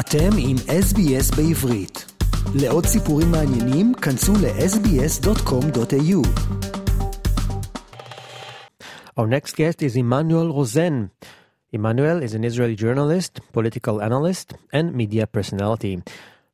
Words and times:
אתם 0.00 0.30
עם 0.38 0.56
SBS 0.56 1.36
בעברית. 1.36 2.12
לעוד 2.62 2.84
סיפורים 2.84 3.26
מעניינים, 3.30 3.94
כנסו 3.94 4.32
ל-sbs.com.au. 4.32 6.20
Our 9.18 9.26
next 9.26 9.52
guest 9.56 9.82
is 9.82 9.96
Emmanuel 9.96 10.48
Rosen. 10.58 11.10
Emmanuel 11.72 12.22
is 12.22 12.34
an 12.34 12.44
Israeli 12.44 12.76
journalist, 12.76 13.40
political 13.52 14.02
analyst, 14.08 14.54
and 14.72 14.94
media 14.94 15.26
personality. 15.26 15.94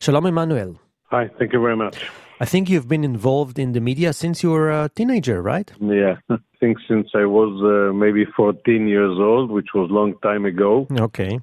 Shalom, 0.00 0.26
Emmanuel. 0.26 0.70
Hi, 1.12 1.24
thank 1.38 1.52
you 1.52 1.60
very 1.60 1.76
much. 1.76 1.96
I 2.40 2.44
think 2.44 2.70
you've 2.70 2.88
been 2.88 3.02
involved 3.02 3.58
in 3.58 3.72
the 3.72 3.80
media 3.80 4.12
since 4.12 4.42
you 4.42 4.50
were 4.50 4.70
a 4.70 4.88
teenager, 4.88 5.42
right? 5.42 5.68
Yeah, 5.80 6.16
I 6.30 6.36
think 6.60 6.78
since 6.86 7.08
I 7.14 7.24
was 7.24 7.52
uh, 7.64 7.92
maybe 7.92 8.24
14 8.36 8.86
years 8.86 9.16
old, 9.18 9.50
which 9.50 9.70
was 9.74 9.90
a 9.90 9.92
long 9.92 10.14
time 10.22 10.44
ago. 10.44 10.86
Okay. 11.08 11.40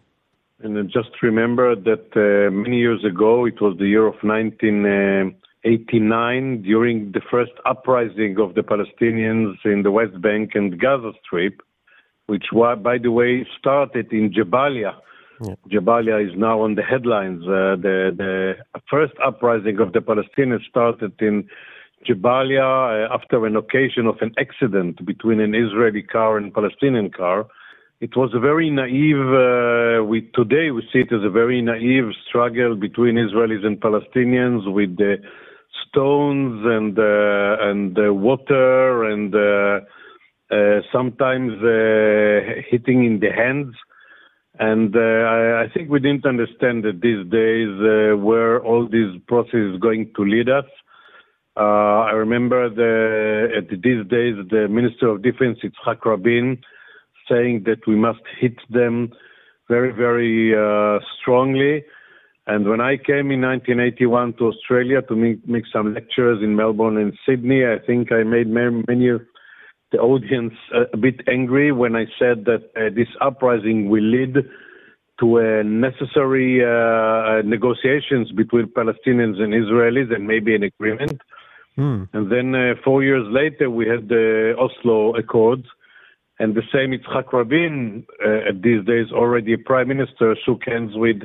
And 0.62 0.91
just 0.91 1.23
remember 1.23 1.74
that 1.74 2.14
uh, 2.14 2.50
many 2.50 2.77
years 2.78 3.02
ago, 3.05 3.46
it 3.46 3.62
was 3.62 3.78
the 3.78 3.87
year 3.87 4.06
of 4.06 4.23
1989, 4.23 6.62
during 6.62 7.12
the 7.12 7.23
first 7.30 7.52
uprising 7.64 8.38
of 8.38 8.55
the 8.55 8.62
Palestinians 8.62 9.56
in 9.65 9.82
the 9.82 9.91
West 9.91 10.20
Bank 10.20 10.51
and 10.54 10.78
Gaza 10.78 11.12
Strip, 11.24 11.62
which, 12.27 12.45
by 12.52 12.98
the 12.98 13.10
way, 13.10 13.46
started 13.59 14.12
in 14.12 14.30
Jabalia. 14.30 14.96
Yeah. 15.42 15.54
Jabalia 15.70 16.23
is 16.28 16.37
now 16.37 16.60
on 16.60 16.74
the 16.74 16.82
headlines. 16.82 17.42
Uh, 17.45 17.77
the, 17.80 18.12
the 18.15 18.56
first 18.90 19.15
uprising 19.24 19.80
of 19.80 19.95
the 19.95 20.01
Palestinians 20.01 20.66
started 20.68 21.15
in 21.20 21.48
Jabalia 22.06 23.09
uh, 23.09 23.15
after 23.15 23.46
an 23.46 23.56
occasion 23.56 24.06
of 24.06 24.20
an 24.20 24.34
accident 24.38 25.02
between 25.06 25.40
an 25.40 25.54
Israeli 25.54 26.02
car 26.02 26.37
and 26.37 26.52
Palestinian 26.52 27.09
car. 27.10 27.46
It 28.00 28.16
was 28.16 28.30
a 28.32 28.40
very 28.40 28.70
naive. 28.70 29.28
Uh, 29.28 30.02
we 30.02 30.23
today 30.32 30.70
we 30.70 30.80
see 30.90 31.01
it 31.01 31.12
as 31.12 31.23
a 31.23 31.29
very 31.29 31.60
naive 31.60 32.10
struggle 32.26 32.74
between 32.74 33.16
Israelis 33.16 33.62
and 33.62 33.79
Palestinians 33.79 34.73
with 34.73 34.96
the 34.96 35.16
stones 35.87 36.65
and 36.65 36.98
uh, 36.98 37.68
and 37.68 37.98
uh, 37.98 38.15
water 38.15 39.04
and 39.04 39.34
uh, 39.34 39.80
uh, 40.51 40.80
sometimes 40.90 41.52
hitting 42.70 43.04
in 43.04 43.20
the 43.20 43.32
hands. 43.37 43.74
And 44.59 44.96
I, 44.96 45.64
I 45.64 45.66
think 45.74 45.90
we 45.90 46.01
didn't 46.01 46.24
understand 46.24 46.85
that 46.85 47.02
these 47.02 47.26
days 47.30 47.68
where 48.18 48.64
all 48.64 48.88
this 48.88 49.10
process 49.29 49.74
is 49.74 49.79
going 49.79 50.10
to 50.16 50.24
lead 50.24 50.48
us. 50.48 50.64
Uh, 51.54 52.09
I 52.09 52.12
remember 52.12 52.70
the, 52.70 53.48
at 53.59 53.68
these 53.68 54.07
days 54.09 54.37
the 54.48 54.68
Minister 54.70 55.09
of 55.09 55.23
Defense, 55.23 55.59
Yitzhak 55.62 56.02
Rabin, 56.07 56.62
saying 57.30 57.64
that 57.66 57.86
we 57.86 57.96
must 57.96 58.20
hit 58.40 58.56
them 58.68 59.12
very, 59.68 59.92
very 59.92 60.54
uh, 60.54 60.98
strongly. 61.20 61.84
And 62.46 62.68
when 62.68 62.80
I 62.80 62.96
came 62.96 63.30
in 63.30 63.40
1981 63.42 64.34
to 64.38 64.48
Australia 64.48 65.03
to 65.03 65.14
make, 65.14 65.47
make 65.47 65.64
some 65.72 65.94
lectures 65.94 66.42
in 66.42 66.56
Melbourne 66.56 66.97
and 66.97 67.16
Sydney, 67.26 67.64
I 67.64 67.78
think 67.86 68.10
I 68.10 68.25
made 68.25 68.48
many, 68.48 68.82
many 68.88 69.08
of 69.08 69.22
the 69.92 69.98
audience 69.98 70.54
a, 70.92 70.97
bit 70.97 71.20
angry 71.28 71.72
when 71.72 71.97
I 71.97 72.06
said 72.19 72.44
that 72.47 72.70
uh, 72.76 72.94
this 72.94 73.08
uprising 73.20 73.88
will 73.88 74.03
lead 74.03 74.36
to 75.20 75.36
a 75.38 75.62
necessary 75.64 76.64
uh, 76.64 77.42
negotiations 77.42 78.32
between 78.32 78.66
Palestinians 78.66 79.38
and 79.41 79.53
Israelis 79.53 80.14
and 80.14 80.26
maybe 80.26 80.54
an 80.54 80.62
agreement. 80.62 81.20
Hmm. 81.76 82.04
And 82.12 82.31
then 82.32 82.54
uh, 82.54 82.75
four 82.84 83.03
years 83.03 83.26
later, 83.31 83.70
we 83.70 83.86
had 83.86 84.08
the 84.08 84.54
Oslo 84.58 85.14
Accords, 85.16 85.66
and 86.41 86.55
the 86.55 86.62
same 86.72 86.93
Yitzhak 86.93 87.34
Rabin, 87.34 88.06
uh, 88.25 88.53
these 88.55 88.83
days 88.87 89.12
already 89.12 89.53
a 89.53 89.59
prime 89.59 89.88
minister, 89.88 90.34
shook 90.44 90.62
hands 90.66 90.93
with 90.94 91.19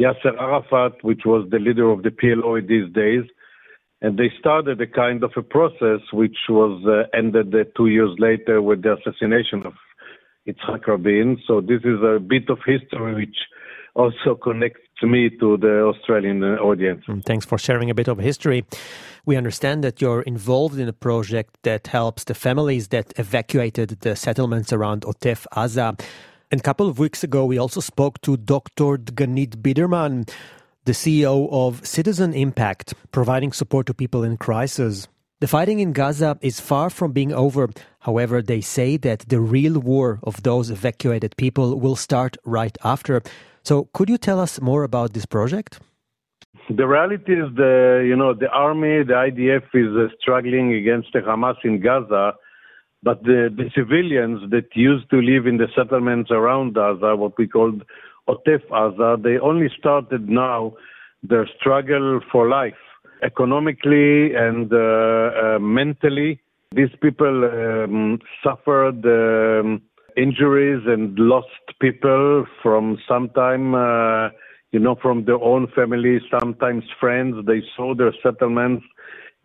Yasser 0.00 0.38
Arafat, 0.38 1.02
which 1.02 1.22
was 1.26 1.48
the 1.50 1.58
leader 1.58 1.90
of 1.90 2.04
the 2.04 2.10
PLO 2.10 2.66
these 2.66 2.90
days. 2.94 3.24
And 4.00 4.16
they 4.16 4.30
started 4.38 4.80
a 4.80 4.86
kind 4.86 5.24
of 5.24 5.32
a 5.36 5.42
process 5.42 6.00
which 6.12 6.36
was 6.48 6.80
uh, 6.86 7.16
ended 7.16 7.52
uh, 7.52 7.64
two 7.76 7.88
years 7.88 8.14
later 8.18 8.62
with 8.62 8.82
the 8.82 8.94
assassination 8.94 9.66
of 9.66 9.72
Yitzhak 10.46 10.86
Rabin. 10.86 11.36
So 11.48 11.60
this 11.60 11.80
is 11.80 11.98
a 12.04 12.20
bit 12.20 12.48
of 12.48 12.58
history 12.64 13.14
which 13.14 13.36
also 13.96 14.36
connects 14.40 14.83
me 15.02 15.30
to 15.30 15.56
the 15.56 15.82
Australian 15.82 16.42
uh, 16.42 16.56
audience. 16.56 17.04
And 17.08 17.24
Thanks 17.24 17.44
for 17.44 17.58
sharing 17.58 17.90
a 17.90 17.94
bit 17.94 18.08
of 18.08 18.18
history. 18.18 18.64
We 19.26 19.36
understand 19.36 19.82
that 19.84 20.00
you're 20.00 20.22
involved 20.22 20.78
in 20.78 20.88
a 20.88 20.92
project 20.92 21.56
that 21.62 21.86
helps 21.88 22.24
the 22.24 22.34
families 22.34 22.88
that 22.88 23.12
evacuated 23.18 24.00
the 24.00 24.16
settlements 24.16 24.72
around 24.72 25.02
Otef 25.02 25.46
Aza. 25.52 26.00
And 26.50 26.60
a 26.60 26.62
couple 26.62 26.88
of 26.88 26.98
weeks 26.98 27.24
ago, 27.24 27.44
we 27.44 27.58
also 27.58 27.80
spoke 27.80 28.20
to 28.22 28.36
Dr. 28.36 28.98
Dganit 28.98 29.56
Biderman, 29.62 30.30
the 30.84 30.92
CEO 30.92 31.48
of 31.50 31.84
Citizen 31.86 32.34
Impact, 32.34 32.94
providing 33.12 33.52
support 33.52 33.86
to 33.86 33.94
people 33.94 34.22
in 34.22 34.36
crisis. 34.36 35.08
The 35.40 35.48
fighting 35.48 35.80
in 35.80 35.92
Gaza 35.92 36.38
is 36.40 36.60
far 36.60 36.90
from 36.90 37.12
being 37.12 37.32
over. 37.32 37.68
However, 38.00 38.40
they 38.40 38.60
say 38.60 38.96
that 38.98 39.20
the 39.28 39.40
real 39.40 39.78
war 39.78 40.20
of 40.22 40.42
those 40.42 40.70
evacuated 40.70 41.36
people 41.36 41.80
will 41.80 41.96
start 41.96 42.36
right 42.44 42.76
after. 42.84 43.22
So, 43.64 43.88
could 43.94 44.10
you 44.10 44.18
tell 44.18 44.40
us 44.40 44.60
more 44.60 44.82
about 44.84 45.14
this 45.14 45.24
project? 45.24 45.80
The 46.68 46.86
reality 46.86 47.32
is 47.32 47.48
the 47.56 48.04
you 48.06 48.16
know 48.16 48.34
the 48.34 48.48
army, 48.50 49.02
the 49.04 49.14
IDF 49.28 49.66
is 49.74 49.90
uh, 49.96 50.14
struggling 50.20 50.74
against 50.74 51.08
the 51.14 51.20
Hamas 51.20 51.56
in 51.64 51.80
Gaza, 51.80 52.34
but 53.02 53.22
the, 53.22 53.48
the 53.54 53.70
civilians 53.74 54.50
that 54.50 54.68
used 54.74 55.08
to 55.10 55.20
live 55.20 55.46
in 55.46 55.56
the 55.58 55.68
settlements 55.74 56.30
around 56.30 56.74
Gaza, 56.74 57.16
what 57.16 57.36
we 57.38 57.46
called 57.46 57.82
Otef 58.28 58.62
Aza, 58.70 59.22
they 59.22 59.38
only 59.38 59.70
started 59.78 60.28
now 60.28 60.74
their 61.22 61.46
struggle 61.58 62.20
for 62.30 62.48
life, 62.48 62.82
economically 63.22 64.34
and 64.34 64.72
uh, 64.72 64.76
uh, 64.76 65.58
mentally. 65.58 66.40
These 66.72 66.94
people 67.00 67.44
um, 67.44 68.18
suffered 68.42 69.04
um, 69.04 69.82
injuries 70.16 70.82
and 70.86 71.18
lost 71.18 71.63
people 71.80 72.46
from 72.62 72.98
sometime. 73.08 73.74
Uh, 73.74 74.30
you 74.74 74.80
know, 74.80 74.96
from 75.00 75.24
their 75.24 75.40
own 75.40 75.68
family, 75.68 76.18
sometimes 76.28 76.82
friends. 76.98 77.36
They 77.46 77.62
saw 77.76 77.94
their 77.94 78.12
settlements 78.24 78.84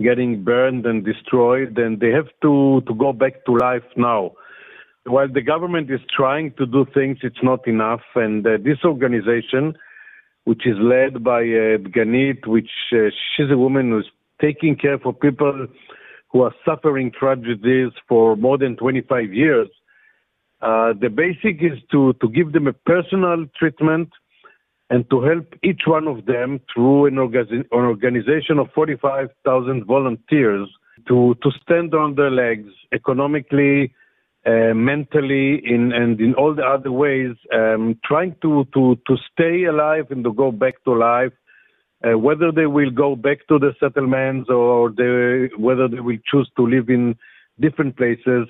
getting 0.02 0.44
burned 0.44 0.88
and 0.88 1.06
destroyed, 1.06 1.78
and 1.78 2.00
they 2.00 2.10
have 2.10 2.30
to, 2.42 2.82
to 2.88 2.96
go 2.96 3.14
back 3.14 3.46
to 3.46 3.56
life 3.56 3.84
now. 3.96 4.32
While 5.06 5.32
the 5.32 5.44
government 5.44 5.92
is 5.92 6.00
trying 6.16 6.54
to 6.58 6.66
do 6.66 6.86
things, 6.96 7.20
it's 7.22 7.44
not 7.44 7.68
enough. 7.68 8.02
And 8.16 8.46
uh, 8.46 8.58
this 8.64 8.80
organization, 8.84 9.76
which 10.46 10.66
is 10.66 10.78
led 10.80 11.24
by 11.24 11.42
uh, 11.42 11.78
Ganit, 11.96 12.48
which 12.48 12.72
uh, 12.92 13.10
she's 13.36 13.52
a 13.52 13.58
woman 13.58 13.92
who's 13.92 14.10
taking 14.42 14.76
care 14.76 14.98
for 14.98 15.14
people 15.14 15.68
who 16.32 16.42
are 16.42 16.56
suffering 16.66 17.12
tragedies 17.12 17.92
for 18.08 18.36
more 18.36 18.58
than 18.58 18.78
25 18.78 19.32
years. 19.32 19.68
Uh, 20.62 20.94
the 21.00 21.10
basic 21.10 21.64
is 21.64 21.80
to, 21.92 22.14
to 22.22 22.30
give 22.30 22.52
them 22.52 22.68
a 22.68 22.74
personal 22.74 23.46
treatment 23.58 24.10
and 24.90 25.10
to 25.10 25.22
help 25.22 25.46
each 25.64 25.82
one 25.86 26.08
of 26.08 26.26
them 26.26 26.60
through 26.74 27.06
an, 27.06 27.16
orga- 27.16 27.50
an 27.52 27.66
organization 27.72 28.60
of 28.60 28.68
45,000 28.74 29.86
volunteers 29.86 30.68
to, 31.08 31.36
to 31.42 31.52
stand 31.62 31.94
on 31.94 32.16
their 32.16 32.32
legs 32.32 32.70
economically, 32.92 33.94
uh, 34.46 34.74
mentally, 34.74 35.62
in, 35.64 35.94
and 35.94 36.20
in 36.20 36.34
all 36.34 36.54
the 36.56 36.64
other 36.64 36.92
ways, 36.92 37.36
um, 37.54 37.98
trying 38.04 38.36
to, 38.42 38.66
to, 38.74 38.98
to 39.08 39.16
stay 39.32 39.66
alive 39.66 40.08
and 40.10 40.24
to 40.24 40.34
go 40.34 40.52
back 40.52 40.84
to 40.84 40.94
life. 40.94 41.34
Uh, 42.02 42.18
whether 42.18 42.50
they 42.50 42.66
will 42.66 42.92
go 42.92 43.14
back 43.14 43.40
to 43.50 43.60
the 43.60 43.74
settlements 43.78 44.50
or 44.50 44.90
they, 44.90 45.54
whether 45.58 45.88
they 45.90 46.00
will 46.00 46.18
choose 46.32 46.50
to 46.56 46.66
live 46.66 46.90
in 46.90 47.14
different 47.60 47.98
places. 47.98 48.48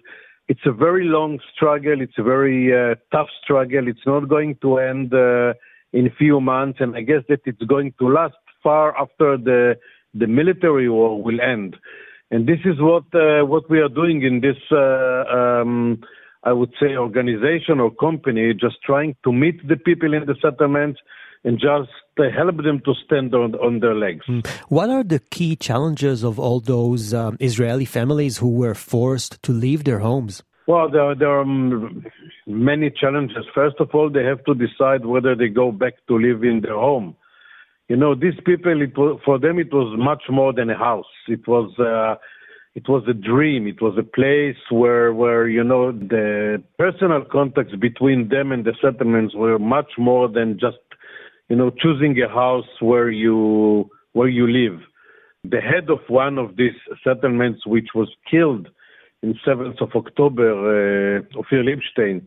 It's 0.49 0.65
a 0.65 0.71
very 0.71 1.05
long 1.05 1.39
struggle. 1.53 2.01
It's 2.01 2.17
a 2.17 2.23
very 2.23 2.73
uh, 2.73 2.95
tough 3.11 3.27
struggle. 3.43 3.87
It's 3.87 4.05
not 4.07 4.27
going 4.27 4.57
to 4.63 4.79
end 4.79 5.13
uh, 5.13 5.53
in 5.93 6.07
a 6.07 6.15
few 6.17 6.41
months, 6.41 6.79
and 6.81 6.95
I 6.95 7.01
guess 7.01 7.23
that 7.29 7.41
it's 7.45 7.61
going 7.61 7.93
to 7.99 8.09
last 8.09 8.33
far 8.63 8.97
after 8.99 9.37
the 9.37 9.77
the 10.15 10.25
military 10.25 10.89
war 10.89 11.21
will 11.21 11.39
end. 11.39 11.77
And 12.31 12.47
this 12.47 12.61
is 12.65 12.77
what 12.79 13.03
uh, 13.13 13.45
what 13.45 13.69
we 13.69 13.79
are 13.79 13.89
doing 13.89 14.23
in 14.23 14.41
this, 14.41 14.57
uh, 14.71 15.23
um, 15.37 16.01
I 16.43 16.51
would 16.51 16.73
say, 16.81 16.97
organization 16.97 17.79
or 17.79 17.91
company, 17.91 18.51
just 18.55 18.77
trying 18.83 19.15
to 19.25 19.31
meet 19.31 19.67
the 19.67 19.77
people 19.77 20.15
in 20.15 20.25
the 20.25 20.35
settlements 20.41 20.99
and 21.43 21.59
just 21.59 21.89
help 22.35 22.57
them 22.57 22.81
to 22.83 22.93
stand 23.05 23.33
on 23.33 23.55
on 23.55 23.79
their 23.79 23.95
legs. 23.95 24.25
What 24.67 24.89
are 24.89 25.03
the 25.03 25.19
key 25.19 25.55
challenges 25.55 26.23
of 26.23 26.37
all 26.37 26.59
those 26.59 27.13
um, 27.13 27.37
Israeli 27.39 27.85
families 27.85 28.37
who 28.37 28.51
were 28.51 28.75
forced 28.75 29.41
to 29.43 29.51
leave 29.53 29.85
their 29.85 29.99
homes? 29.99 30.43
Well, 30.67 30.87
there, 30.91 31.15
there 31.15 31.39
are 31.39 31.45
many 32.45 32.91
challenges. 32.91 33.45
First 33.55 33.77
of 33.79 33.89
all, 33.93 34.09
they 34.11 34.23
have 34.23 34.43
to 34.45 34.53
decide 34.53 35.05
whether 35.05 35.33
they 35.35 35.47
go 35.47 35.71
back 35.71 35.93
to 36.07 36.19
live 36.19 36.43
in 36.43 36.61
their 36.61 36.75
home. 36.75 37.15
You 37.87 37.95
know, 37.95 38.13
these 38.13 38.39
people, 38.45 38.79
it 38.79 38.95
was, 38.95 39.19
for 39.25 39.39
them, 39.39 39.57
it 39.57 39.73
was 39.73 39.97
much 39.97 40.23
more 40.29 40.53
than 40.53 40.69
a 40.69 40.77
house. 40.77 41.11
It 41.27 41.47
was, 41.47 41.71
uh, 41.79 42.21
it 42.75 42.87
was 42.87 43.03
a 43.07 43.13
dream. 43.13 43.65
It 43.65 43.81
was 43.81 43.97
a 43.97 44.03
place 44.03 44.61
where, 44.69 45.11
where 45.11 45.47
you 45.47 45.63
know, 45.63 45.91
the 45.91 46.61
personal 46.77 47.23
contacts 47.25 47.75
between 47.75 48.29
them 48.29 48.51
and 48.51 48.63
the 48.63 48.75
settlements 48.79 49.33
were 49.33 49.57
much 49.57 49.93
more 49.97 50.27
than 50.27 50.59
just, 50.59 50.77
you 51.49 51.55
know, 51.55 51.71
choosing 51.71 52.15
a 52.21 52.29
house 52.29 52.67
where 52.79 53.09
you 53.09 53.89
where 54.13 54.27
you 54.27 54.47
live. 54.47 54.79
The 55.43 55.61
head 55.61 55.89
of 55.89 55.99
one 56.07 56.37
of 56.37 56.55
these 56.57 56.77
settlements, 57.03 57.65
which 57.65 57.89
was 57.95 58.09
killed 58.29 58.67
in 59.21 59.35
7th 59.45 59.81
of 59.81 59.89
October, 59.95 61.17
uh, 61.17 61.39
Ophir 61.39 61.63
Libstein, 61.63 62.25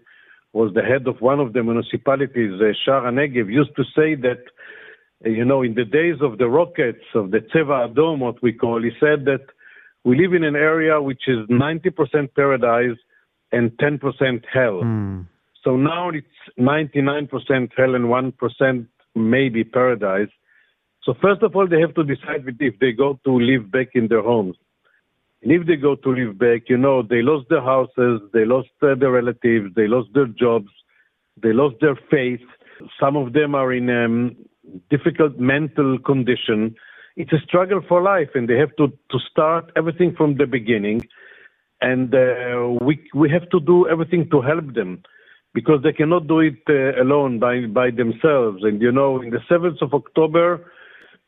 was 0.53 0.73
the 0.75 0.83
head 0.83 1.07
of 1.07 1.21
one 1.21 1.41
of 1.41 1.53
the 1.53 1.63
municipalities, 1.63 2.53
uh, 2.61 2.73
Sha'ar 2.87 3.05
HaNegev, 3.05 3.51
used 3.51 3.75
to 3.77 3.85
say 3.97 4.15
that, 4.17 4.43
uh, 5.25 5.29
you 5.29 5.45
know, 5.45 5.63
in 5.63 5.75
the 5.75 5.85
days 5.85 6.17
of 6.21 6.39
the 6.39 6.49
rockets, 6.49 7.05
of 7.15 7.31
the 7.31 7.39
Tseva 7.39 7.89
Adom, 7.89 8.19
what 8.19 8.43
we 8.43 8.53
call, 8.53 8.83
he 8.83 8.91
said 9.01 9.25
that 9.25 9.45
we 10.05 10.17
live 10.17 10.35
in 10.35 10.45
an 10.45 10.57
area 10.57 11.01
which 11.01 11.23
is 11.27 11.39
90% 11.49 12.35
paradise 12.35 12.99
and 13.51 13.71
10% 13.73 14.45
hell. 14.53 14.81
Mm. 14.83 15.27
So 15.65 15.77
now 15.77 16.11
it's 16.11 16.27
99% 16.59 17.29
hell 17.77 17.95
and 17.95 18.07
1% 18.07 18.87
maybe 19.15 19.65
paradise. 19.65 20.31
So 21.03 21.15
first 21.21 21.43
of 21.43 21.57
all, 21.57 21.67
they 21.67 21.81
have 21.81 21.95
to 21.95 22.05
decide 22.05 22.45
if 22.47 22.79
they 22.79 22.93
go 22.93 23.19
to 23.25 23.33
live 23.39 23.71
back 23.71 23.89
in 23.95 24.09
their 24.09 24.23
homes. 24.23 24.57
And 25.43 25.51
if 25.51 25.67
they 25.67 25.77
go 25.77 25.97
to 25.97 26.09
live 26.11 26.39
back, 26.39 26.63
you 26.69 26.77
know, 26.77 27.03
they 27.03 27.21
lost 27.21 27.49
their 27.51 27.61
houses, 27.61 28.21
they 28.33 28.45
lost 28.45 28.69
uh, 28.81 28.95
their 28.95 29.11
relatives, 29.11 29.75
they 29.75 29.89
lost 29.89 30.11
their 30.15 30.27
jobs, 30.27 30.71
they 31.43 31.53
lost 31.53 31.77
their 31.81 31.99
faith. 32.11 32.41
Some 33.01 33.17
of 33.17 33.33
them 33.33 33.55
are 33.57 33.73
in 33.73 33.91
um, 33.91 34.37
difficult 34.91 35.39
mental 35.39 35.99
condition. 35.99 36.77
It's 37.17 37.33
a 37.33 37.41
struggle 37.41 37.81
for 37.89 38.01
life, 38.01 38.31
and 38.35 38.49
they 38.49 38.57
have 38.57 38.75
to, 38.77 38.89
to 39.11 39.19
start 39.31 39.73
everything 39.77 40.15
from 40.15 40.37
the 40.37 40.47
beginning. 40.47 41.03
And 41.81 42.15
uh, 42.15 42.79
we 42.81 43.11
we 43.13 43.29
have 43.31 43.51
to 43.51 43.59
do 43.59 43.89
everything 43.89 44.31
to 44.31 44.41
help 44.41 44.73
them 44.75 45.03
because 45.55 45.83
they 45.83 45.93
cannot 45.93 46.27
do 46.27 46.41
it 46.41 46.59
uh, 46.69 47.01
alone 47.01 47.39
by 47.39 47.67
by 47.67 47.91
themselves. 47.91 48.63
And 48.63 48.81
you 48.81 48.93
know, 48.93 49.21
in 49.21 49.31
the 49.31 49.41
seventh 49.49 49.83
of 49.83 49.93
October, 49.95 50.73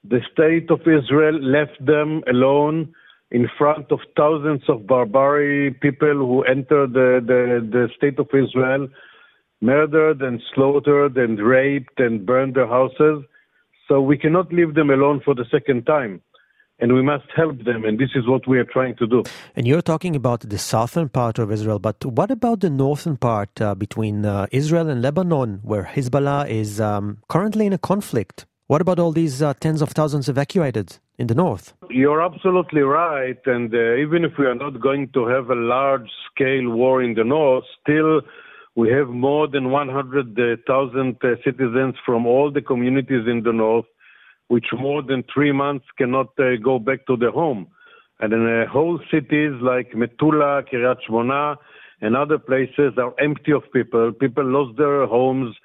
the 0.03 0.21
state 0.33 0.71
of 0.71 0.81
Israel 0.81 1.41
left 1.41 1.85
them 1.85 2.23
alone 2.29 2.95
in 3.31 3.49
front 3.59 3.91
of 3.91 4.01
thousands 4.17 4.63
of 4.69 4.87
barbaric 4.87 5.81
people 5.81 6.15
who 6.15 6.43
entered 6.45 6.93
the, 6.93 7.21
the, 7.27 7.69
the 7.69 7.89
state 7.97 8.19
of 8.19 8.29
Israel, 8.33 8.87
murdered 9.61 10.23
and 10.23 10.41
slaughtered 10.55 11.17
and 11.17 11.41
raped 11.41 11.99
and 11.99 12.25
burned 12.25 12.55
their 12.55 12.69
houses. 12.69 13.25
So 13.89 14.01
we 14.01 14.17
cannot 14.17 14.53
leave 14.53 14.75
them 14.75 14.91
alone 14.91 15.21
for 15.25 15.35
the 15.35 15.47
second 15.51 15.85
time. 15.85 16.21
And 16.81 16.93
we 16.93 17.03
must 17.03 17.27
help 17.37 17.65
them, 17.65 17.85
and 17.85 17.99
this 17.99 18.11
is 18.17 18.27
what 18.27 18.49
we 18.49 18.59
are 18.59 18.65
trying 18.65 18.97
to 18.97 19.07
do. 19.07 19.23
And 19.55 19.67
you're 19.67 19.81
talking 19.81 20.17
about 20.17 20.41
the 20.41 20.59
southern 20.59 21.09
part 21.09 21.39
of 21.39 21.53
Israel, 21.53 21.79
but 21.79 22.05
what 22.05 22.31
about 22.33 22.61
the 22.61 22.71
northern 22.71 23.17
part 23.17 23.61
uh, 23.61 23.75
between 23.77 24.27
uh, 24.27 24.47
Israel 24.51 24.89
and 24.89 25.01
Lebanon, 25.01 25.61
where 25.63 25.85
Hezbollah 25.85 26.49
is 26.49 26.81
um, 26.81 27.19
currently 27.29 27.67
in 27.67 27.73
a 27.73 27.79
conflict? 27.79 28.47
What 28.67 28.81
about 28.81 28.99
all 28.99 29.13
these 29.13 29.43
uh, 29.43 29.53
tens 29.61 29.83
of 29.83 29.91
thousands 29.91 30.29
evacuated 30.29 30.99
in 31.19 31.27
the 31.27 31.35
north? 31.35 31.75
You're 31.91 32.23
absolutely 32.23 32.81
right. 32.81 33.39
And 33.47 33.73
uh, 33.73 33.95
even 33.97 34.25
if 34.25 34.33
we 34.39 34.47
are 34.47 34.55
not 34.55 34.81
going 34.81 35.11
to 35.13 35.27
have 35.27 35.51
a 35.51 35.55
large 35.55 36.09
scale 36.31 36.71
war 36.71 37.03
in 37.03 37.15
the 37.15 37.25
north, 37.25 37.65
still 37.83 38.23
we 38.75 38.91
have 38.91 39.09
more 39.09 39.47
than 39.47 39.71
100,000 39.71 41.17
uh, 41.23 41.29
citizens 41.45 41.95
from 42.05 42.27
all 42.27 42.51
the 42.51 42.63
communities 42.63 43.29
in 43.29 43.43
the 43.45 43.53
north, 43.53 43.85
which 44.49 44.67
more 44.79 45.03
than 45.03 45.25
three 45.33 45.53
months 45.53 45.87
cannot 45.99 46.29
uh, 46.39 46.57
go 46.63 46.79
back 46.79 47.07
to 47.07 47.17
their 47.17 47.31
home. 47.31 47.67
And 48.21 48.33
in 48.33 48.47
uh, 48.47 48.71
whole 48.71 49.01
cities 49.11 49.53
like 49.61 49.93
Metula, 49.93 50.63
Kiryat 50.69 50.99
Shmona, 51.09 51.57
and 52.01 52.17
other 52.17 52.39
places 52.39 52.93
are 52.99 53.15
empty 53.19 53.53
of 53.53 53.63
people. 53.73 54.13
People 54.13 54.45
lost 54.45 54.77
their 54.77 55.07
homes, 55.07 55.57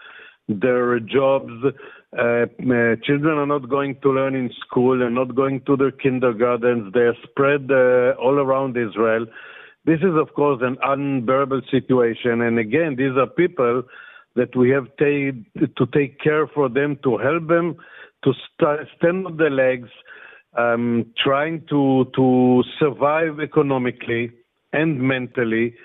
their 0.47 0.99
jobs, 0.99 1.51
uh, 2.17 2.21
uh, 2.21 2.95
children 3.03 3.37
are 3.37 3.45
not 3.45 3.69
going 3.69 3.95
to 4.01 4.11
learn 4.11 4.33
in 4.33 4.49
school 4.65 5.05
and 5.05 5.13
not 5.13 5.35
going 5.35 5.61
to 5.65 5.77
their 5.77 5.91
kindergartens. 5.91 6.91
They 6.93 7.01
are 7.01 7.15
spread 7.23 7.69
uh, 7.69 8.19
all 8.19 8.39
around 8.39 8.75
Israel. 8.77 9.27
This 9.85 9.99
is, 9.99 10.15
of 10.19 10.33
course, 10.33 10.59
an 10.63 10.77
unbearable 10.83 11.61
situation. 11.69 12.41
And 12.41 12.57
again, 12.57 12.95
these 12.95 13.15
are 13.15 13.27
people 13.27 13.83
that 14.35 14.55
we 14.55 14.69
have 14.71 14.87
to 14.97 15.85
take 15.93 16.19
care 16.19 16.47
for 16.47 16.67
them, 16.67 16.97
to 17.03 17.17
help 17.17 17.47
them 17.47 17.75
to 18.23 18.33
st- 18.33 18.87
stand 18.97 19.25
on 19.25 19.37
their 19.37 19.49
legs, 19.49 19.89
um, 20.57 21.05
trying 21.23 21.65
to 21.69 22.05
to 22.15 22.63
survive 22.79 23.39
economically 23.39 24.31
and 24.73 24.99
mentally, 24.99 25.75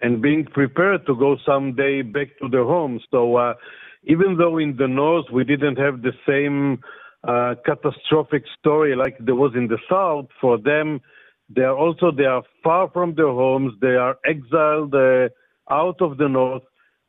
and 0.00 0.22
being 0.22 0.44
prepared 0.46 1.06
to 1.06 1.14
go 1.16 1.36
someday 1.44 2.02
back 2.02 2.28
to 2.40 2.48
their 2.48 2.64
homes. 2.64 3.02
So. 3.10 3.36
Uh, 3.36 3.54
even 4.04 4.36
though 4.38 4.58
in 4.58 4.76
the 4.76 4.88
north 4.88 5.26
we 5.32 5.44
didn't 5.44 5.76
have 5.76 6.02
the 6.02 6.12
same 6.26 6.80
uh, 7.26 7.54
catastrophic 7.66 8.44
story 8.58 8.96
like 8.96 9.16
there 9.20 9.34
was 9.34 9.52
in 9.54 9.68
the 9.68 9.78
south, 9.90 10.26
for 10.40 10.58
them, 10.58 11.00
they 11.54 11.62
are 11.62 11.76
also 11.76 12.10
they 12.10 12.24
are 12.24 12.42
far 12.62 12.88
from 12.92 13.14
their 13.14 13.28
homes. 13.28 13.72
They 13.80 13.96
are 13.96 14.16
exiled 14.24 14.94
uh, 14.94 15.28
out 15.70 16.00
of 16.00 16.16
the 16.16 16.28
north. 16.28 16.62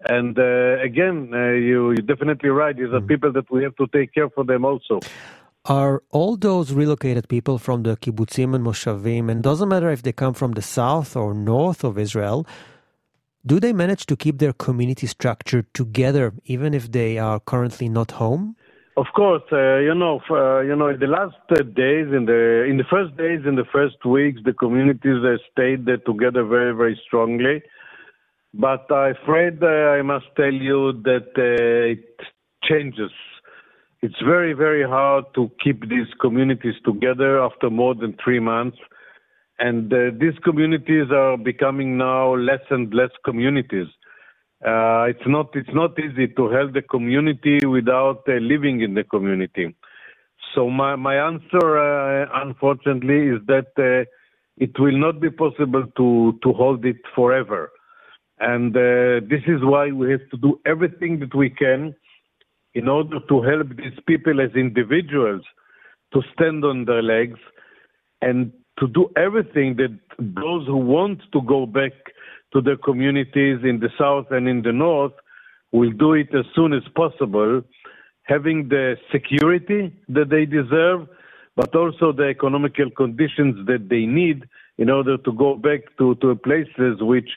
And 0.05 0.37
uh, 0.37 0.79
again, 0.81 1.31
uh, 1.33 1.51
you, 1.51 1.89
are 1.91 1.95
definitely 1.95 2.49
right. 2.49 2.75
These 2.75 2.85
are 2.85 2.99
mm-hmm. 2.99 3.07
people 3.07 3.31
that 3.33 3.49
we 3.51 3.63
have 3.63 3.75
to 3.77 3.87
take 3.87 4.13
care 4.13 4.29
for 4.29 4.43
them 4.43 4.65
also. 4.65 4.99
Are 5.65 6.01
all 6.09 6.37
those 6.37 6.73
relocated 6.73 7.29
people 7.29 7.59
from 7.59 7.83
the 7.83 7.95
kibbutzim 7.95 8.55
and 8.55 8.65
moshavim, 8.65 9.29
and 9.29 9.43
doesn't 9.43 9.69
matter 9.69 9.91
if 9.91 10.01
they 10.01 10.11
come 10.11 10.33
from 10.33 10.53
the 10.53 10.61
south 10.61 11.15
or 11.15 11.35
north 11.35 11.83
of 11.83 11.99
Israel, 11.99 12.47
do 13.45 13.59
they 13.59 13.73
manage 13.73 14.07
to 14.07 14.15
keep 14.15 14.39
their 14.39 14.53
community 14.53 15.05
structure 15.05 15.63
together 15.73 16.33
even 16.45 16.73
if 16.73 16.91
they 16.91 17.19
are 17.19 17.39
currently 17.39 17.89
not 17.89 18.11
home? 18.11 18.55
Of 18.97 19.05
course, 19.15 19.43
uh, 19.51 19.77
you 19.77 19.95
know, 19.95 20.19
uh, 20.29 20.59
you 20.61 20.75
know, 20.75 20.89
in 20.89 20.99
the 20.99 21.07
last 21.07 21.37
uh, 21.49 21.63
days, 21.63 22.07
in 22.11 22.25
the 22.25 22.65
in 22.69 22.77
the 22.77 22.83
first 22.89 23.15
days, 23.15 23.39
in 23.45 23.55
the 23.55 23.63
first 23.71 24.03
weeks, 24.05 24.41
the 24.43 24.53
communities 24.53 25.23
uh, 25.23 25.37
stayed 25.51 25.85
together 26.05 26.43
very, 26.43 26.75
very 26.75 26.99
strongly. 27.07 27.63
But 28.53 28.91
I'm 28.91 29.15
afraid 29.23 29.63
I 29.63 30.01
must 30.01 30.25
tell 30.35 30.53
you 30.53 30.93
that 31.03 31.29
uh, 31.37 31.91
it 31.95 32.15
changes. 32.63 33.11
It's 34.01 34.19
very, 34.25 34.53
very 34.53 34.83
hard 34.83 35.25
to 35.35 35.51
keep 35.63 35.87
these 35.89 36.07
communities 36.19 36.75
together 36.85 37.41
after 37.41 37.69
more 37.69 37.95
than 37.95 38.15
three 38.23 38.39
months 38.39 38.77
and 39.59 39.93
uh, 39.93 40.11
these 40.19 40.37
communities 40.43 41.07
are 41.11 41.37
becoming 41.37 41.97
now 41.97 42.35
less 42.35 42.65
and 42.71 42.93
less 42.93 43.11
communities. 43.23 43.87
Uh, 44.65 45.03
it's 45.03 45.27
not 45.27 45.49
it's 45.55 45.73
not 45.73 45.97
easy 45.99 46.27
to 46.27 46.49
help 46.49 46.73
the 46.73 46.81
community 46.81 47.65
without 47.65 48.23
uh, 48.27 48.33
living 48.33 48.81
in 48.81 48.93
the 48.95 49.03
community. 49.03 49.75
So 50.55 50.69
my 50.69 50.95
my 50.95 51.15
answer, 51.15 51.65
uh, 51.77 52.27
unfortunately, 52.43 53.27
is 53.35 53.41
that 53.47 53.71
uh, 53.77 54.05
it 54.57 54.79
will 54.79 54.97
not 54.97 55.19
be 55.21 55.29
possible 55.29 55.85
to 55.97 56.39
to 56.43 56.53
hold 56.53 56.85
it 56.85 56.97
forever, 57.15 57.71
and 58.41 58.75
uh, 58.75 59.25
this 59.29 59.43
is 59.47 59.61
why 59.61 59.91
we 59.91 60.11
have 60.11 60.27
to 60.31 60.37
do 60.37 60.59
everything 60.65 61.19
that 61.19 61.33
we 61.35 61.49
can 61.49 61.95
in 62.73 62.87
order 62.87 63.19
to 63.29 63.41
help 63.41 63.67
these 63.77 63.97
people 64.07 64.41
as 64.41 64.51
individuals 64.55 65.43
to 66.13 66.21
stand 66.33 66.65
on 66.65 66.85
their 66.85 67.03
legs 67.03 67.39
and 68.21 68.51
to 68.79 68.87
do 68.87 69.09
everything 69.15 69.75
that 69.77 69.95
those 70.17 70.65
who 70.65 70.77
want 70.77 71.21
to 71.31 71.41
go 71.41 71.65
back 71.65 71.91
to 72.53 72.61
their 72.61 72.77
communities 72.77 73.59
in 73.63 73.79
the 73.79 73.89
south 73.97 74.25
and 74.31 74.47
in 74.47 74.61
the 74.63 74.71
north 74.71 75.13
will 75.71 75.91
do 75.91 76.13
it 76.13 76.33
as 76.33 76.45
soon 76.55 76.73
as 76.73 76.83
possible, 76.95 77.61
having 78.23 78.69
the 78.69 78.97
security 79.11 79.93
that 80.09 80.29
they 80.29 80.45
deserve, 80.45 81.07
but 81.55 81.73
also 81.75 82.11
the 82.11 82.27
economical 82.27 82.89
conditions 82.89 83.67
that 83.67 83.87
they 83.89 84.05
need 84.05 84.43
in 84.77 84.89
order 84.89 85.17
to 85.17 85.31
go 85.33 85.55
back 85.55 85.81
to, 85.97 86.15
to 86.15 86.35
places 86.35 86.97
which, 87.01 87.29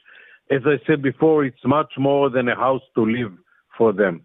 as 0.50 0.62
I 0.66 0.76
said 0.86 1.02
before, 1.02 1.44
it's 1.44 1.64
much 1.64 1.92
more 1.98 2.30
than 2.30 2.48
a 2.48 2.54
house 2.54 2.82
to 2.94 3.04
live 3.04 3.32
for 3.76 3.92
them. 3.92 4.22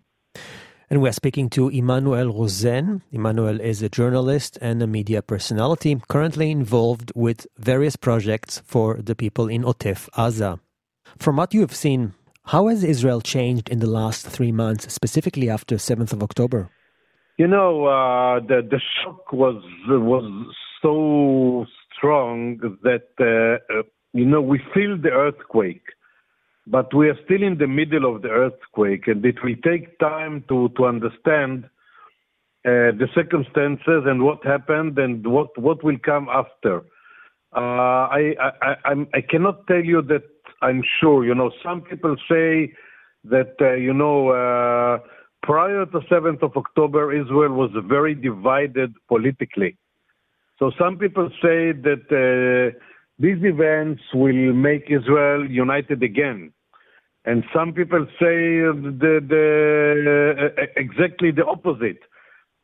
And 0.92 1.02
we're 1.02 1.12
speaking 1.12 1.50
to 1.52 1.70
Emmanuel 1.70 2.34
Rosen. 2.34 3.04
Emmanuel 3.12 3.62
is 3.62 3.84
a 3.84 3.90
journalist 3.90 4.58
and 4.60 4.82
a 4.82 4.88
media 4.88 5.22
personality 5.22 6.02
currently 6.08 6.50
involved 6.50 7.12
with 7.16 7.46
various 7.58 7.96
projects 7.96 8.64
for 8.66 8.96
the 8.96 9.16
people 9.16 9.48
in 9.48 9.64
Otef 9.64 10.10
Aza. 10.12 10.60
From 11.20 11.36
what 11.38 11.54
you 11.54 11.62
have 11.62 11.76
seen, 11.76 12.14
how 12.46 12.68
has 12.68 12.84
Israel 12.84 13.22
changed 13.22 13.70
in 13.70 13.80
the 13.80 13.90
last 13.90 14.28
three 14.28 14.52
months, 14.52 14.92
specifically 14.92 15.50
after 15.50 15.76
7th 15.76 16.12
of 16.12 16.24
October? 16.24 16.70
You 17.38 17.48
know, 17.48 17.86
uh, 17.86 18.40
the, 18.40 18.68
the 18.68 18.82
shock 19.04 19.32
was, 19.32 19.64
was 19.88 20.56
so 20.82 21.66
strong 21.96 22.58
that, 22.82 23.10
uh, 23.20 23.84
you 24.14 24.26
know, 24.26 24.42
we 24.42 24.60
feel 24.74 24.98
the 24.98 25.12
earthquake 25.12 25.84
but 26.70 26.94
we 26.94 27.10
are 27.10 27.18
still 27.26 27.42
in 27.42 27.58
the 27.58 27.68
middle 27.68 28.06
of 28.14 28.22
the 28.22 28.30
earthquake, 28.30 29.08
and 29.08 29.26
it 29.26 29.44
will 29.44 29.56
take 29.64 29.98
time 29.98 30.44
to, 30.50 30.70
to 30.78 30.86
understand 30.86 31.66
uh, 32.66 32.94
the 33.02 33.08
circumstances 33.16 34.04
and 34.06 34.22
what 34.22 34.46
happened 34.46 35.00
and 35.00 35.26
what, 35.26 35.58
what 35.58 35.84
will 35.84 35.98
come 36.06 36.30
after. 36.30 36.82
Uh, 37.56 38.06
I, 38.12 38.36
I, 38.40 38.76
I, 38.86 38.94
I 39.16 39.22
cannot 39.22 39.66
tell 39.66 39.84
you 39.84 40.04
that 40.04 40.24
I'm 40.62 40.84
sure. 41.00 41.26
You 41.26 41.34
know, 41.34 41.52
some 41.64 41.82
people 41.82 42.16
say 42.30 42.72
that, 43.24 43.56
uh, 43.60 43.74
you 43.74 43.94
know, 43.94 44.30
uh, 44.30 45.00
prior 45.42 45.88
to 45.88 46.00
7th 46.02 46.44
of 46.44 46.56
October, 46.56 47.12
Israel 47.20 47.54
was 47.54 47.72
very 47.88 48.14
divided 48.14 48.94
politically. 49.08 49.76
So 50.60 50.72
some 50.78 50.98
people 51.00 51.30
say 51.42 51.72
that 51.72 52.06
uh, 52.12 52.78
these 53.18 53.44
events 53.44 54.04
will 54.14 54.54
make 54.54 54.86
Israel 54.92 55.50
united 55.50 56.04
again. 56.04 56.54
And 57.26 57.44
some 57.54 57.74
people 57.74 58.06
say 58.20 58.62
the, 59.02 59.22
the, 59.28 60.54
uh, 60.58 60.66
exactly 60.78 61.32
the 61.32 61.46
opposite, 61.46 62.00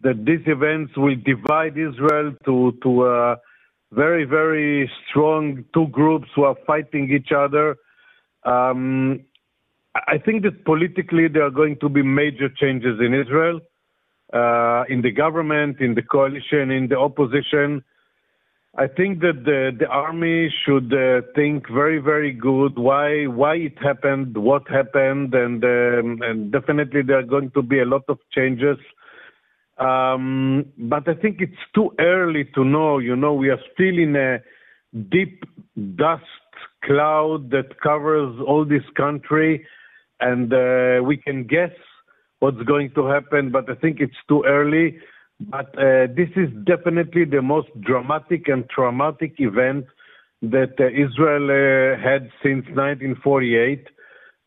that 0.02 0.26
these 0.26 0.42
events 0.46 0.96
will 0.98 1.16
divide 1.16 1.78
Israel 1.78 2.34
to, 2.46 2.78
to 2.84 3.38
very, 3.92 4.26
very 4.26 4.90
strong 5.10 5.64
two 5.74 5.88
groups 5.88 6.28
who 6.36 6.44
are 6.44 6.56
fighting 6.68 7.12
each 7.12 7.32
other. 7.36 7.78
Um, 8.44 9.22
I 9.96 10.18
think 10.18 10.44
that 10.44 10.66
politically 10.66 11.28
there 11.28 11.44
are 11.44 11.52
going 11.52 11.78
to 11.80 11.90
be 11.90 12.04
major 12.04 12.50
changes 12.50 13.00
in 13.00 13.14
Israel, 13.14 13.62
uh, 14.34 14.84
in 14.90 15.02
the 15.02 15.12
government, 15.12 15.80
in 15.80 15.96
the 15.96 16.02
coalition, 16.02 16.72
in 16.72 16.88
the 16.90 16.98
opposition. 16.98 17.84
I 18.78 18.88
think 18.88 19.22
that 19.22 19.46
the, 19.46 19.72
the 19.78 19.88
army 19.88 20.54
should 20.66 20.94
uh, 20.94 21.22
think 21.34 21.70
very, 21.70 22.00
very 22.00 22.34
good 22.34 22.78
why 22.78 23.26
why 23.26 23.56
it 23.56 23.78
happened, 23.82 24.36
what 24.38 24.68
happened, 24.70 25.34
and 25.34 25.64
um, 25.64 26.22
and 26.22 26.52
definitely 26.52 27.02
there 27.02 27.20
are 27.20 27.24
going 27.24 27.52
to 27.52 27.62
be 27.62 27.80
a 27.80 27.86
lot 27.86 28.04
of 28.10 28.20
changes. 28.34 28.78
Um, 29.78 30.66
but 30.78 31.08
I 31.08 31.14
think 31.16 31.40
it's 31.40 31.64
too 31.74 31.92
early 32.00 32.46
to 32.56 32.66
know. 32.66 33.00
You 33.00 33.16
know, 33.16 33.34
we 33.34 33.50
are 33.50 33.60
still 33.74 33.98
in 33.98 34.16
a 34.16 34.40
deep 35.10 35.44
dust 35.96 36.24
cloud 36.84 37.52
that 37.52 37.80
covers 37.82 38.40
all 38.46 38.66
this 38.66 38.84
country 38.96 39.66
and 40.20 40.54
uh, 40.54 41.04
we 41.04 41.18
can 41.18 41.46
guess 41.46 41.72
what's 42.40 42.62
going 42.64 42.92
to 42.94 43.06
happen, 43.06 43.52
but 43.52 43.70
I 43.70 43.76
think 43.76 44.00
it's 44.00 44.16
too 44.28 44.44
early. 44.46 44.98
But 45.40 45.78
uh, 45.78 46.08
this 46.16 46.30
is 46.36 46.50
definitely 46.66 47.26
the 47.26 47.42
most 47.42 47.68
dramatic 47.82 48.48
and 48.48 48.70
traumatic 48.70 49.36
event 49.40 49.86
that 50.42 50.74
uh, 50.80 50.88
Israel 50.88 51.46
uh, 51.52 52.02
had 52.02 52.30
since 52.42 52.66
1948. 52.74 53.88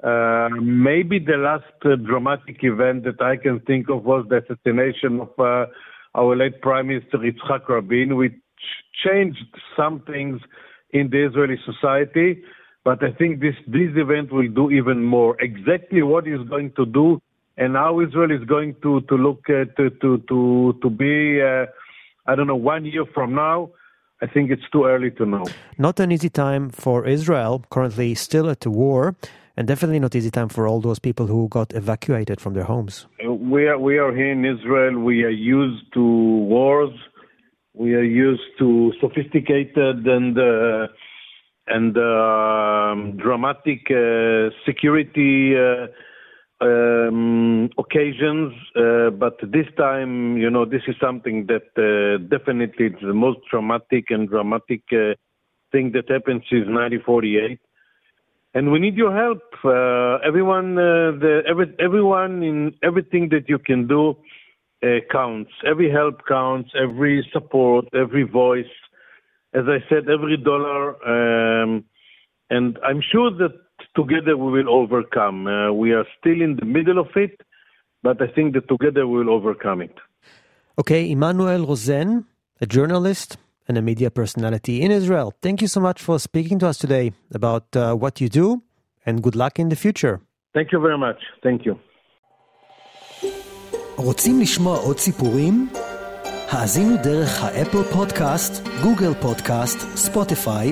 Uh, 0.02 0.48
maybe 0.60 1.18
the 1.18 1.36
last 1.36 1.64
uh, 1.84 1.96
dramatic 1.96 2.58
event 2.62 3.04
that 3.04 3.20
I 3.20 3.36
can 3.36 3.60
think 3.60 3.90
of 3.90 4.04
was 4.04 4.24
the 4.28 4.36
assassination 4.36 5.20
of 5.20 5.68
our 6.14 6.36
late 6.36 6.60
Prime 6.62 6.88
Minister 6.88 7.18
Yitzhak 7.18 7.68
Rabin, 7.68 8.16
which 8.16 8.34
changed 9.04 9.44
some 9.76 10.00
things 10.06 10.40
in 10.90 11.10
the 11.10 11.26
Israeli 11.26 11.58
society. 11.66 12.42
But 12.84 13.02
I 13.04 13.12
think 13.12 13.40
this, 13.40 13.54
this 13.66 13.90
event 13.96 14.32
will 14.32 14.48
do 14.48 14.70
even 14.70 15.04
more. 15.04 15.36
Exactly 15.40 16.02
what 16.02 16.26
is 16.26 16.40
going 16.48 16.72
to 16.76 16.86
do 16.86 17.20
and 17.58 17.74
how 17.74 18.00
Israel 18.00 18.30
is 18.30 18.44
going 18.44 18.76
to, 18.82 19.00
to 19.02 19.14
look 19.16 19.40
uh, 19.50 19.64
to, 19.76 19.90
to, 20.02 20.18
to, 20.28 20.78
to 20.80 20.90
be, 20.90 21.42
uh, 21.42 21.66
I 22.26 22.34
don't 22.36 22.46
know, 22.46 22.56
one 22.56 22.84
year 22.86 23.04
from 23.12 23.34
now, 23.34 23.70
I 24.22 24.26
think 24.26 24.50
it's 24.50 24.68
too 24.72 24.84
early 24.84 25.10
to 25.12 25.26
know. 25.26 25.44
Not 25.76 26.00
an 26.00 26.10
easy 26.12 26.30
time 26.30 26.70
for 26.70 27.06
Israel, 27.06 27.64
currently 27.70 28.14
still 28.14 28.48
at 28.48 28.60
the 28.60 28.70
war, 28.70 29.16
and 29.56 29.66
definitely 29.66 29.98
not 29.98 30.14
easy 30.14 30.30
time 30.30 30.48
for 30.48 30.68
all 30.68 30.80
those 30.80 31.00
people 31.00 31.26
who 31.26 31.48
got 31.48 31.74
evacuated 31.74 32.40
from 32.40 32.54
their 32.54 32.64
homes. 32.64 33.06
We 33.26 33.66
are, 33.66 33.78
we 33.78 33.98
are 33.98 34.14
here 34.14 34.32
in 34.32 34.44
Israel. 34.44 34.98
We 35.00 35.24
are 35.24 35.30
used 35.30 35.92
to 35.94 36.02
wars. 36.02 36.94
We 37.74 37.94
are 37.94 38.04
used 38.04 38.50
to 38.60 38.92
sophisticated 39.00 40.06
and 40.06 40.36
uh, 40.38 40.88
and 41.68 41.96
um, 41.98 43.16
dramatic 43.18 43.82
uh, 43.90 44.48
security 44.64 45.54
uh, 45.54 45.88
um, 46.60 47.70
occasions, 47.78 48.52
uh, 48.76 49.10
but 49.10 49.38
this 49.42 49.66
time, 49.76 50.36
you 50.36 50.50
know, 50.50 50.64
this 50.64 50.82
is 50.88 50.96
something 51.00 51.46
that 51.46 51.68
uh, 51.76 52.18
definitely 52.28 52.86
is 52.86 53.00
the 53.00 53.14
most 53.14 53.38
traumatic 53.50 54.06
and 54.10 54.28
dramatic 54.28 54.82
uh, 54.92 55.14
thing 55.70 55.92
that 55.92 56.10
happened 56.10 56.42
since 56.50 56.66
1948. 56.66 57.60
And 58.54 58.72
we 58.72 58.78
need 58.78 58.96
your 58.96 59.14
help. 59.14 59.42
Uh, 59.64 60.26
everyone, 60.26 60.74
the, 60.74 61.42
every, 61.48 61.72
everyone 61.78 62.42
in 62.42 62.74
everything 62.82 63.28
that 63.30 63.48
you 63.48 63.58
can 63.58 63.86
do 63.86 64.16
counts. 65.12 65.50
Every 65.66 65.90
help 65.90 66.26
counts. 66.26 66.70
Every 66.74 67.28
support. 67.32 67.84
Every 67.94 68.24
voice 68.24 68.66
as 69.54 69.64
I 69.66 69.78
said, 69.88 70.08
every 70.10 70.36
dollar, 70.36 71.62
um, 71.62 71.84
and 72.50 72.78
I'm 72.84 73.00
sure 73.00 73.30
that 73.30 73.52
together 73.97 74.37
we 74.37 74.49
will 74.51 74.69
overcome. 74.81 75.47
Uh, 75.47 75.71
we 75.71 75.91
are 75.91 76.05
still 76.19 76.39
in 76.41 76.57
the 76.59 76.65
middle 76.65 76.99
of 76.99 77.09
it, 77.15 77.41
but 78.01 78.21
I 78.21 78.27
think 78.35 78.53
that 78.55 78.67
together 78.67 79.07
we 79.07 79.19
will 79.19 79.33
overcome 79.37 79.81
it. 79.81 79.95
Okay, 80.81 81.11
Emmanuel 81.11 81.65
Rosen, 81.67 82.25
a 82.61 82.65
journalist 82.65 83.37
and 83.67 83.77
a 83.77 83.81
media 83.81 84.09
personality 84.11 84.81
in 84.81 84.91
Israel. 84.91 85.33
Thank 85.41 85.61
you 85.61 85.67
so 85.67 85.79
much 85.79 86.01
for 86.01 86.19
speaking 86.19 86.57
to 86.59 86.67
us 86.67 86.77
today 86.77 87.13
about 87.33 87.65
uh, 87.75 87.93
what 87.93 88.19
you 88.21 88.29
do, 88.29 88.63
and 89.05 89.21
good 89.21 89.35
luck 89.35 89.59
in 89.59 89.69
the 89.69 89.75
future. 89.75 90.15
Thank 90.53 90.71
you 90.71 90.79
very 90.79 90.97
much. 90.97 91.19
Thank 91.41 91.65
you. 91.65 91.75
רוצים 93.97 94.39
לשמוע 94.41 94.77
עוד 94.77 94.97
סיפורים? 94.97 95.67
האזינו 96.51 96.95
דרך 97.03 97.43
האפל 97.43 97.83
פודקאסט, 97.93 98.67
גוגל 98.83 99.13
פודקאסט, 99.21 99.79
ספוטיפיי, 99.95 100.71